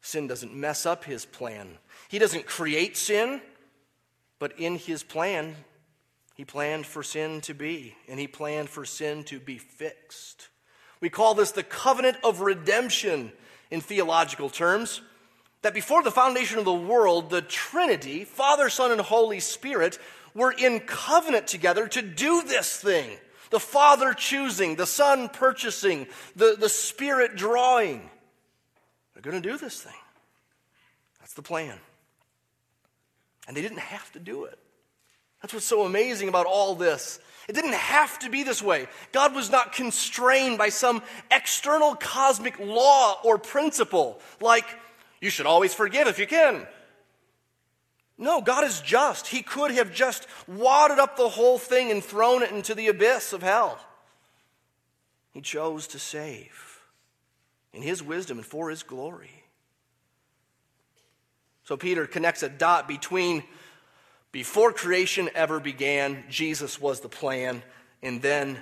[0.01, 1.77] Sin doesn't mess up his plan.
[2.09, 3.41] He doesn't create sin,
[4.39, 5.55] but in his plan,
[6.35, 10.49] he planned for sin to be, and he planned for sin to be fixed.
[10.99, 13.31] We call this the covenant of redemption
[13.71, 15.01] in theological terms.
[15.61, 19.97] That before the foundation of the world, the Trinity, Father, Son, and Holy Spirit,
[20.33, 23.17] were in covenant together to do this thing
[23.53, 28.09] the Father choosing, the Son purchasing, the, the Spirit drawing.
[29.13, 29.93] They're going to do this thing.
[31.19, 31.77] That's the plan.
[33.47, 34.57] And they didn't have to do it.
[35.39, 37.19] That's what's so amazing about all this.
[37.47, 38.87] It didn't have to be this way.
[39.11, 44.65] God was not constrained by some external cosmic law or principle, like
[45.21, 46.65] you should always forgive if you can.
[48.17, 49.27] No, God is just.
[49.27, 53.33] He could have just wadded up the whole thing and thrown it into the abyss
[53.33, 53.79] of hell.
[55.31, 56.79] He chose to save
[57.73, 59.43] in His wisdom and for His glory.
[61.63, 63.43] So Peter connects a dot between
[64.31, 67.61] before creation ever began, Jesus was the plan,
[68.01, 68.57] and then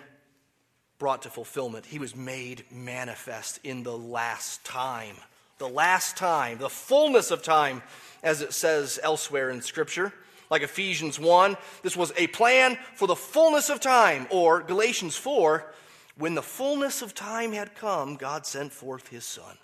[0.99, 1.85] brought to fulfillment.
[1.85, 5.15] He was made manifest in the last time.
[5.61, 7.83] The last time, the fullness of time,
[8.23, 10.11] as it says elsewhere in Scripture.
[10.49, 14.25] Like Ephesians 1, this was a plan for the fullness of time.
[14.31, 15.71] Or Galatians 4,
[16.17, 19.55] when the fullness of time had come, God sent forth his Son.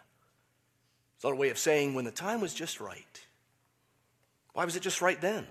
[1.16, 3.26] It's not a way of saying when the time was just right.
[4.54, 5.48] Why was it just right then?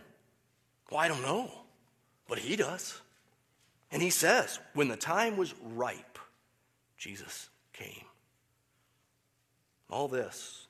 [0.93, 1.51] Well, I don't know,
[2.29, 3.01] but he does.
[3.91, 6.21] And he says, when the time was ripe,
[6.97, 8.06] Jesus came.
[9.89, 10.67] All this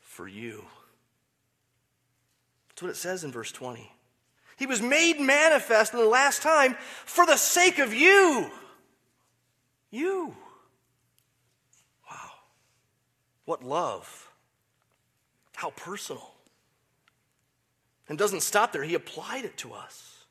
[0.00, 0.64] for you.
[2.68, 3.92] That's what it says in verse 20.
[4.56, 8.50] He was made manifest in the last time for the sake of you.
[9.90, 10.34] You.
[12.10, 12.30] Wow.
[13.44, 14.28] What love.
[15.54, 16.34] How personal.
[18.08, 20.24] And doesn't stop there, he applied it to us.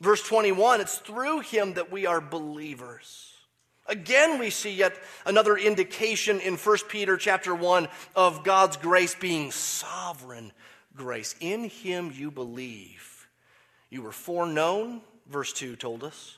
[0.00, 3.34] Verse 21 it's through him that we are believers.
[3.88, 9.50] Again, we see yet another indication in 1 Peter chapter 1 of God's grace being
[9.50, 10.52] sovereign
[10.94, 11.34] grace.
[11.40, 13.28] In him you believe.
[13.88, 16.36] You were foreknown, verse 2 told us.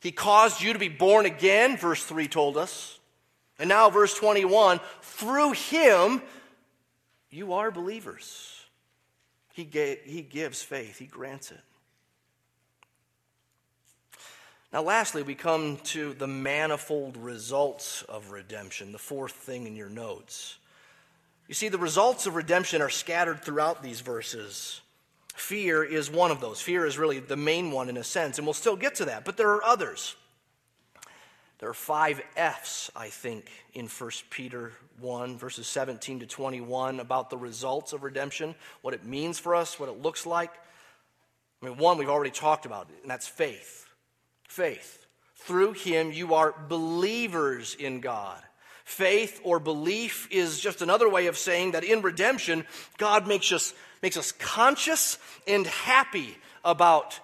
[0.00, 2.98] He caused you to be born again, verse 3 told us.
[3.58, 6.22] And now, verse 21 through him
[7.32, 8.60] you are believers.
[9.54, 11.60] He, gave, he gives faith, He grants it.
[14.72, 19.90] Now, lastly, we come to the manifold results of redemption, the fourth thing in your
[19.90, 20.56] notes.
[21.46, 24.80] You see, the results of redemption are scattered throughout these verses.
[25.34, 26.62] Fear is one of those.
[26.62, 29.26] Fear is really the main one in a sense, and we'll still get to that,
[29.26, 30.16] but there are others.
[31.58, 37.28] There are five F's, I think, in 1 Peter 1, verses 17 to 21, about
[37.28, 40.50] the results of redemption, what it means for us, what it looks like.
[41.60, 43.86] I mean, one we've already talked about, and that's faith.
[44.52, 45.06] Faith.
[45.34, 48.40] Through him, you are believers in God.
[48.84, 52.64] Faith or belief is just another way of saying that in redemption,
[52.98, 57.18] God makes us, makes us conscious and happy about,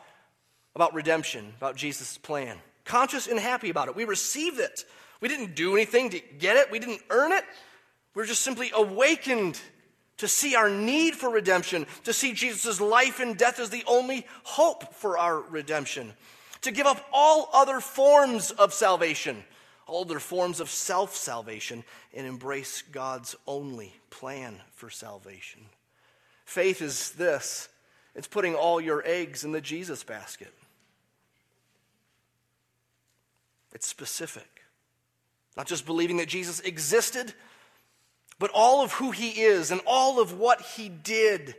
[0.74, 3.94] about redemption, about Jesus' plan conscious and happy about it.
[3.94, 4.84] We received it.
[5.20, 7.44] We didn't do anything to get it, we didn't earn it.
[8.14, 9.60] We we're just simply awakened
[10.16, 14.26] to see our need for redemption, to see Jesus' life and death as the only
[14.42, 16.14] hope for our redemption,
[16.62, 19.44] to give up all other forms of salvation,
[19.86, 25.62] all other forms of self salvation, and embrace God's only plan for salvation.
[26.44, 27.68] Faith is this
[28.14, 30.52] it's putting all your eggs in the Jesus basket.
[33.72, 34.48] It's specific.
[35.56, 37.32] Not just believing that Jesus existed,
[38.38, 41.54] but all of who he is and all of what he did.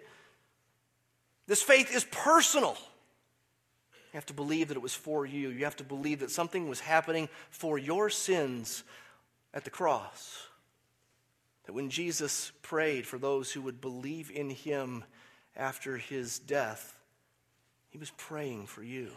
[1.47, 2.77] This faith is personal.
[4.11, 5.49] You have to believe that it was for you.
[5.49, 8.83] You have to believe that something was happening for your sins
[9.53, 10.47] at the cross.
[11.65, 15.03] That when Jesus prayed for those who would believe in him
[15.55, 16.97] after his death,
[17.89, 19.11] he was praying for you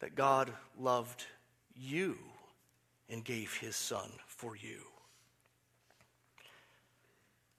[0.00, 1.24] that God loved
[1.74, 2.18] you
[3.08, 4.82] and gave his son for you.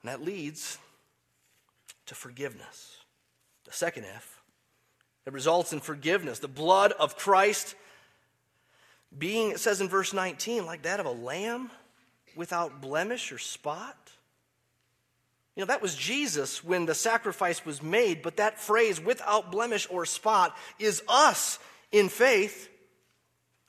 [0.02, 0.80] And that leads
[2.08, 2.98] to forgiveness.
[3.66, 4.41] The second F.
[5.26, 6.40] It results in forgiveness.
[6.40, 7.76] The blood of Christ
[9.18, 11.70] being, it says in verse 19, like that of a lamb
[12.36, 13.98] without blemish or spot.
[15.56, 19.86] You know, that was Jesus when the sacrifice was made, but that phrase, without blemish
[19.90, 21.60] or spot, is us
[21.92, 22.70] in faith,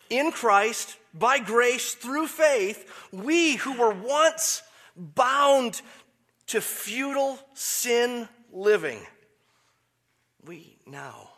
[0.08, 4.62] in Christ, by grace, through faith, we who were once
[4.96, 5.82] bound
[6.46, 9.00] to futile sin living,
[10.44, 11.31] we now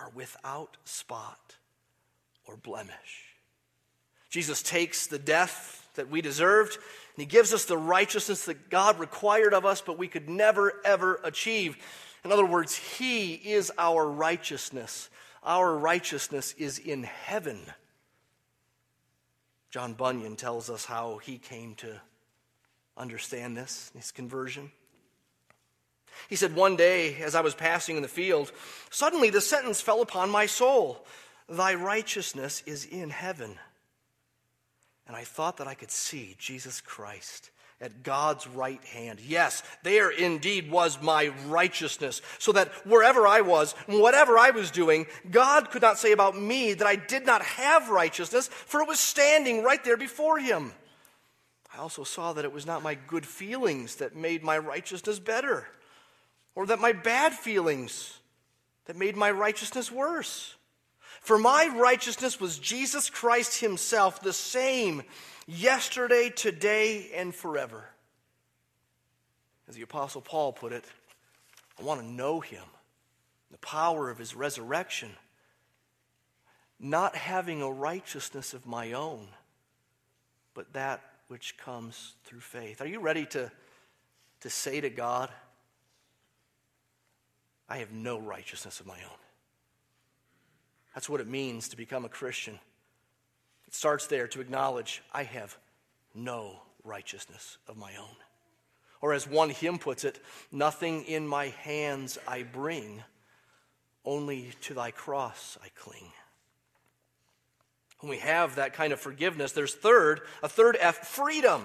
[0.00, 1.56] are without spot
[2.46, 3.34] or blemish.
[4.30, 8.98] Jesus takes the death that we deserved and he gives us the righteousness that God
[8.98, 11.76] required of us, but we could never, ever achieve.
[12.24, 15.10] In other words, he is our righteousness.
[15.42, 17.60] Our righteousness is in heaven.
[19.70, 22.00] John Bunyan tells us how he came to
[22.96, 24.70] understand this, his conversion.
[26.28, 28.52] He said, One day, as I was passing in the field,
[28.90, 31.04] suddenly the sentence fell upon my soul
[31.50, 33.56] Thy righteousness is in heaven.
[35.06, 37.50] And I thought that I could see Jesus Christ
[37.80, 39.18] at God's right hand.
[39.20, 45.06] Yes, there indeed was my righteousness, so that wherever I was, whatever I was doing,
[45.30, 49.00] God could not say about me that I did not have righteousness, for it was
[49.00, 50.72] standing right there before Him.
[51.74, 55.66] I also saw that it was not my good feelings that made my righteousness better
[56.60, 58.18] or that my bad feelings
[58.84, 60.54] that made my righteousness worse.
[61.22, 65.02] For my righteousness was Jesus Christ Himself, the same
[65.46, 67.86] yesterday, today, and forever.
[69.70, 70.84] As the Apostle Paul put it,
[71.78, 72.64] I want to know Him,
[73.50, 75.12] the power of His resurrection,
[76.78, 79.28] not having a righteousness of my own,
[80.52, 82.82] but that which comes through faith.
[82.82, 83.50] Are you ready to,
[84.40, 85.30] to say to God,
[87.70, 89.18] I have no righteousness of my own.
[90.94, 92.58] That's what it means to become a Christian.
[93.68, 95.56] It starts there to acknowledge, I have
[96.12, 98.16] no righteousness of my own.
[99.00, 100.18] Or as one hymn puts it,
[100.50, 103.04] nothing in my hands I bring,
[104.04, 106.10] only to thy cross I cling.
[108.00, 111.62] When we have that kind of forgiveness, there's third, a third F, freedom.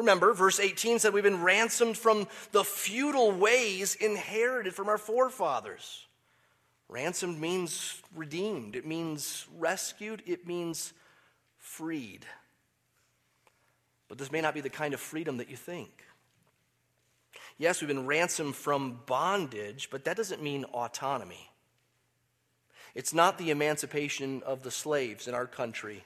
[0.00, 6.06] Remember, verse 18 said we've been ransomed from the futile ways inherited from our forefathers.
[6.88, 10.94] Ransomed means redeemed, it means rescued, it means
[11.58, 12.24] freed.
[14.08, 15.90] But this may not be the kind of freedom that you think.
[17.58, 21.50] Yes, we've been ransomed from bondage, but that doesn't mean autonomy.
[22.94, 26.04] It's not the emancipation of the slaves in our country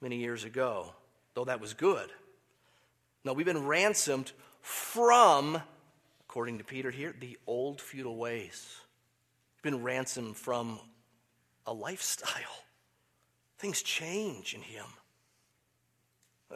[0.00, 0.94] many years ago,
[1.34, 2.10] though that was good.
[3.26, 4.30] No, we've been ransomed
[4.62, 5.60] from,
[6.28, 8.78] according to Peter here, the old feudal ways.
[9.56, 10.78] We've been ransomed from
[11.66, 12.62] a lifestyle.
[13.58, 14.84] Things change in Him.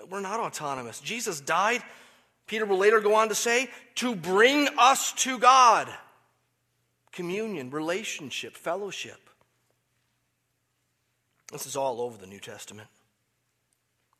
[0.08, 1.00] We're not autonomous.
[1.00, 1.82] Jesus died,
[2.46, 5.88] Peter will later go on to say, to bring us to God.
[7.10, 9.28] Communion, relationship, fellowship.
[11.50, 12.86] This is all over the New Testament.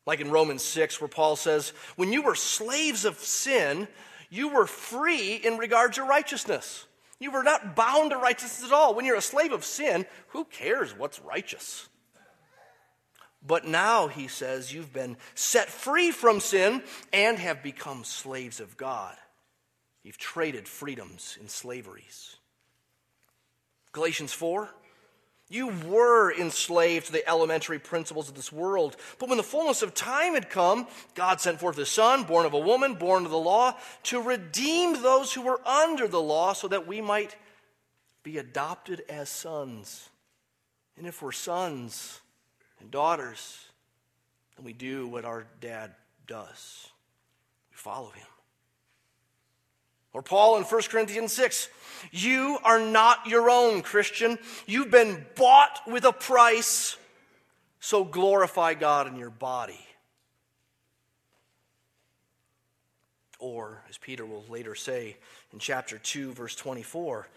[0.05, 3.87] Like in Romans 6, where Paul says, When you were slaves of sin,
[4.29, 6.85] you were free in regard to righteousness.
[7.19, 8.95] You were not bound to righteousness at all.
[8.95, 11.87] When you're a slave of sin, who cares what's righteous?
[13.45, 18.77] But now, he says, you've been set free from sin and have become slaves of
[18.77, 19.15] God.
[20.03, 22.37] You've traded freedoms in slaveries.
[23.91, 24.69] Galatians 4
[25.51, 28.95] you were enslaved to the elementary principles of this world.
[29.19, 32.53] But when the fullness of time had come, God sent forth his Son, born of
[32.53, 36.69] a woman, born of the law, to redeem those who were under the law so
[36.69, 37.35] that we might
[38.23, 40.09] be adopted as sons.
[40.97, 42.21] And if we're sons
[42.79, 43.65] and daughters,
[44.55, 45.91] then we do what our dad
[46.27, 46.91] does
[47.71, 48.27] we follow him.
[50.13, 51.69] Or Paul in 1 Corinthians 6
[52.11, 54.37] You are not your own, Christian.
[54.65, 56.97] You've been bought with a price,
[57.79, 59.79] so glorify God in your body.
[63.39, 65.17] Or, as Peter will later say
[65.51, 67.27] in chapter 2, verse 24,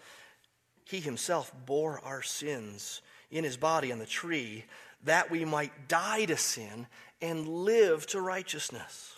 [0.83, 3.01] He himself bore our sins
[3.31, 4.65] in his body on the tree
[5.03, 6.85] that we might die to sin
[7.21, 9.14] and live to righteousness.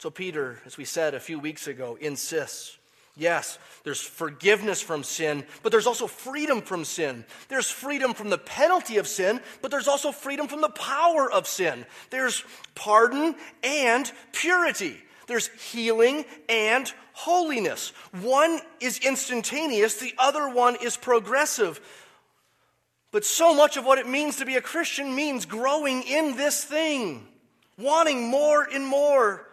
[0.00, 2.78] So, Peter, as we said a few weeks ago, insists
[3.16, 7.26] yes, there's forgiveness from sin, but there's also freedom from sin.
[7.48, 11.46] There's freedom from the penalty of sin, but there's also freedom from the power of
[11.46, 11.84] sin.
[12.08, 12.42] There's
[12.74, 14.96] pardon and purity.
[15.26, 17.92] There's healing and holiness.
[18.22, 21.78] One is instantaneous, the other one is progressive.
[23.12, 26.64] But so much of what it means to be a Christian means growing in this
[26.64, 27.28] thing,
[27.76, 29.49] wanting more and more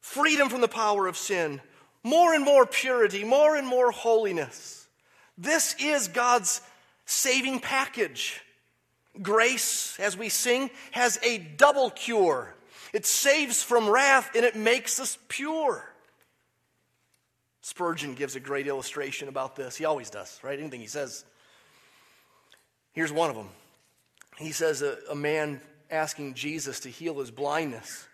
[0.00, 1.60] freedom from the power of sin,
[2.02, 4.86] more and more purity, more and more holiness.
[5.36, 6.60] This is God's
[7.06, 8.40] saving package.
[9.20, 12.54] Grace, as we sing, has a double cure.
[12.92, 15.84] It saves from wrath and it makes us pure.
[17.60, 19.76] Spurgeon gives a great illustration about this.
[19.76, 20.58] He always does, right?
[20.58, 21.24] Anything he says.
[22.92, 23.48] Here's one of them.
[24.38, 28.06] He says a, a man asking Jesus to heal his blindness.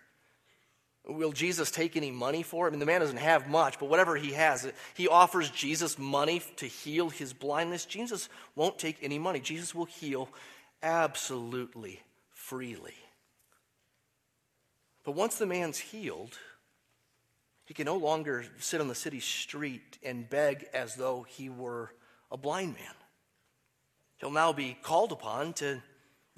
[1.07, 2.69] Will Jesus take any money for it?
[2.69, 6.41] I mean, the man doesn't have much, but whatever he has, he offers Jesus money
[6.57, 7.85] to heal his blindness.
[7.85, 9.39] Jesus won't take any money.
[9.39, 10.29] Jesus will heal
[10.81, 12.01] absolutely
[12.31, 12.95] freely.
[15.03, 16.37] But once the man's healed,
[17.65, 21.91] He can no longer sit on the city street and beg as though he were
[22.31, 22.93] a blind man.
[24.17, 25.81] He'll now be called upon to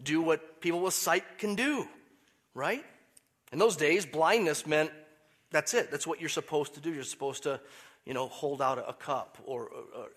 [0.01, 1.87] do what people with sight can do,
[2.53, 2.83] right?
[3.51, 4.91] In those days, blindness meant
[5.51, 5.91] that's it.
[5.91, 6.93] That's what you're supposed to do.
[6.93, 7.59] You're supposed to,
[8.05, 9.69] you know, hold out a cup or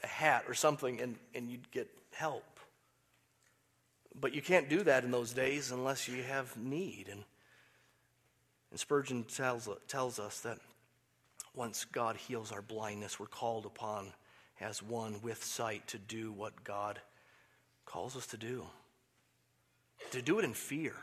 [0.02, 2.58] a hat or something and, and you'd get help.
[4.20, 7.08] But you can't do that in those days unless you have need.
[7.10, 7.22] And,
[8.70, 10.58] and Spurgeon tells, tells us that
[11.54, 14.12] once God heals our blindness, we're called upon
[14.60, 17.00] as one with sight to do what God
[17.86, 18.64] calls us to do.
[20.12, 20.94] To do it in fear.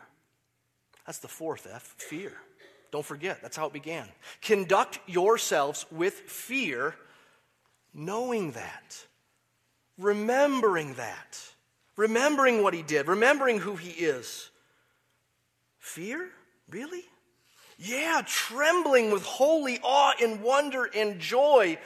[1.08, 2.34] That's the fourth F fear.
[2.91, 4.08] Don't forget, that's how it began.
[4.41, 6.95] Conduct yourselves with fear,
[7.93, 9.05] knowing that,
[9.97, 11.39] remembering that,
[11.95, 14.51] remembering what he did, remembering who he is.
[15.80, 16.30] Fear?
[16.70, 17.03] Really?
[17.78, 21.78] Yeah, trembling with holy awe and wonder and joy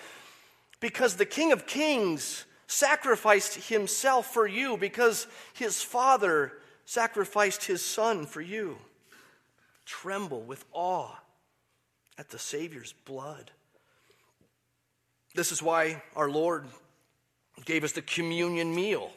[0.79, 6.53] because the King of Kings sacrificed himself for you, because his Father
[6.85, 8.77] sacrificed his Son for you.
[9.85, 11.15] Tremble with awe
[12.17, 13.51] at the Savior's blood.
[15.33, 16.65] This is why our Lord
[17.65, 19.11] gave us the communion meal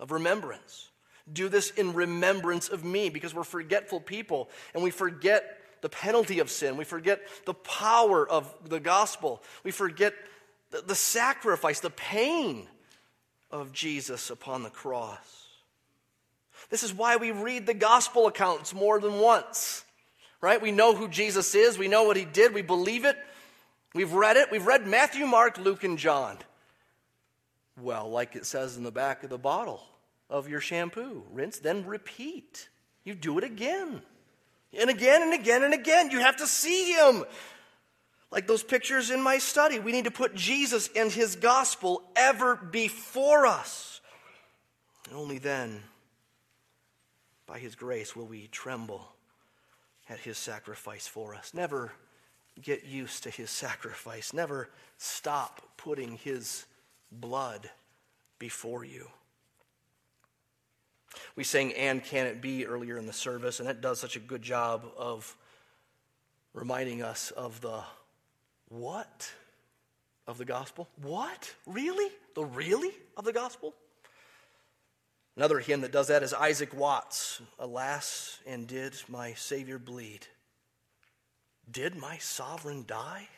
[0.00, 0.90] of remembrance.
[1.32, 6.38] Do this in remembrance of me because we're forgetful people and we forget the penalty
[6.38, 6.76] of sin.
[6.76, 9.42] We forget the power of the gospel.
[9.64, 10.14] We forget
[10.70, 12.66] the, the sacrifice, the pain
[13.50, 15.43] of Jesus upon the cross.
[16.74, 19.84] This is why we read the gospel accounts more than once,
[20.40, 20.60] right?
[20.60, 23.16] We know who Jesus is, we know what he did, we believe it,
[23.94, 24.50] we've read it.
[24.50, 26.36] We've read Matthew, Mark, Luke, and John.
[27.80, 29.84] Well, like it says in the back of the bottle
[30.28, 32.68] of your shampoo rinse, then repeat.
[33.04, 34.02] You do it again
[34.76, 36.10] and again and again and again.
[36.10, 37.24] You have to see him.
[38.32, 42.56] Like those pictures in my study, we need to put Jesus and his gospel ever
[42.56, 44.00] before us.
[45.08, 45.80] And only then,
[47.46, 49.14] by his grace, will we tremble
[50.08, 51.52] at his sacrifice for us.
[51.54, 51.92] Never
[52.60, 54.32] get used to his sacrifice.
[54.32, 56.66] Never stop putting his
[57.10, 57.70] blood
[58.38, 59.08] before you.
[61.36, 64.20] We sang And Can It Be earlier in the service, and that does such a
[64.20, 65.36] good job of
[66.52, 67.82] reminding us of the
[68.68, 69.30] what
[70.26, 70.88] of the gospel?
[71.02, 71.54] What?
[71.66, 72.10] Really?
[72.34, 73.74] The really of the gospel?
[75.36, 77.42] Another hymn that does that is Isaac Watts.
[77.58, 80.26] Alas, and did my Savior bleed?
[81.70, 83.28] Did my sovereign die?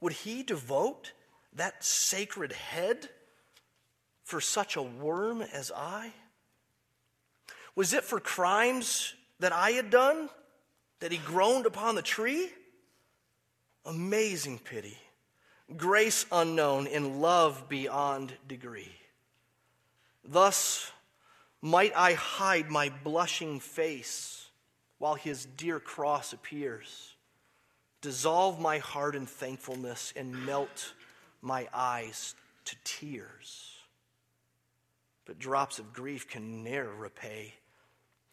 [0.00, 1.12] Would he devote
[1.54, 3.08] that sacred head
[4.24, 6.12] for such a worm as I?
[7.76, 10.28] Was it for crimes that I had done
[11.00, 12.50] that he groaned upon the tree?
[13.84, 14.98] Amazing pity,
[15.76, 18.92] grace unknown, in love beyond degree.
[20.24, 20.90] Thus
[21.60, 24.46] might I hide my blushing face
[24.98, 27.14] while his dear cross appears,
[28.00, 30.94] dissolve my heart in thankfulness, and melt
[31.40, 32.34] my eyes
[32.66, 33.76] to tears.
[35.24, 37.54] But drops of grief can ne'er repay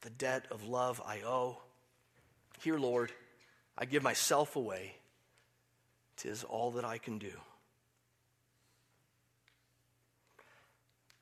[0.02, 1.58] the debt of love I owe.
[2.64, 3.12] Here, Lord,
[3.78, 4.96] I give myself away.
[6.18, 7.32] Tis all that I can do.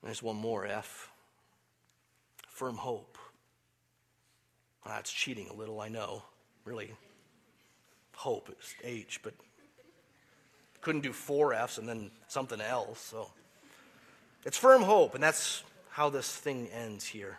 [0.02, 1.10] There's one more F.
[2.48, 3.18] Firm hope.
[4.84, 6.22] Ah, that's cheating a little, I know.
[6.64, 6.92] Really,
[8.14, 9.34] hope is H, but
[10.80, 13.00] couldn't do four F's and then something else.
[13.00, 13.30] So
[14.44, 17.38] it's firm hope, and that's how this thing ends here.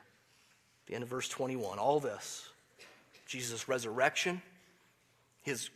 [0.87, 1.79] The end of verse 21.
[1.79, 2.49] All this
[3.25, 4.41] Jesus' resurrection,
[5.43, 5.69] his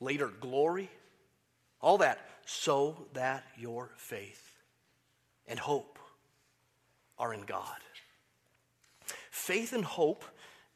[0.00, 0.90] later glory,
[1.80, 4.54] all that, so that your faith
[5.46, 5.97] and hope
[7.18, 7.78] are in God.
[9.30, 10.24] Faith and hope,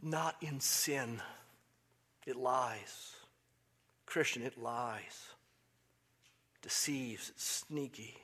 [0.00, 1.20] not in sin.
[2.26, 3.16] It lies.
[4.06, 5.28] Christian, it lies.
[6.62, 8.16] Deceives, it's sneaky.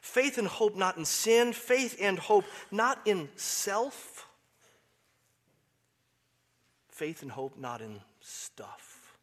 [0.00, 4.28] Faith and hope not in sin, faith and hope not in self,
[6.88, 9.18] faith and hope not in stuff,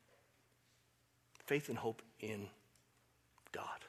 [1.46, 2.48] faith and hope in
[3.52, 3.86] God.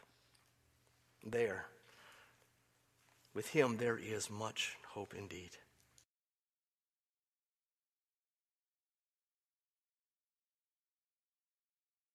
[1.24, 1.66] There,
[3.36, 5.50] with Him, there is much hope indeed.